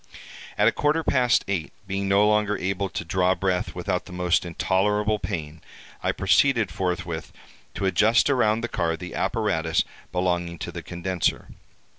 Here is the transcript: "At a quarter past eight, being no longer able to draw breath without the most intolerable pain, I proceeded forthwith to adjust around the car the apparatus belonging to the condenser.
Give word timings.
"At 0.57 0.67
a 0.67 0.71
quarter 0.71 1.03
past 1.03 1.45
eight, 1.47 1.71
being 1.85 2.09
no 2.09 2.27
longer 2.27 2.57
able 2.57 2.89
to 2.89 3.05
draw 3.05 3.35
breath 3.35 3.75
without 3.75 4.05
the 4.05 4.11
most 4.11 4.45
intolerable 4.47 5.19
pain, 5.19 5.61
I 6.01 6.11
proceeded 6.11 6.71
forthwith 6.71 7.31
to 7.75 7.85
adjust 7.85 8.27
around 8.27 8.61
the 8.61 8.67
car 8.67 8.97
the 8.97 9.13
apparatus 9.13 9.83
belonging 10.11 10.57
to 10.57 10.71
the 10.71 10.81
condenser. 10.81 11.49